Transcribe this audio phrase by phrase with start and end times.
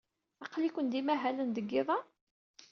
[0.43, 1.99] Aql-iken d imahalen deg yiḍ-a?